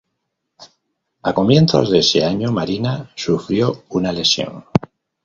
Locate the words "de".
1.91-1.99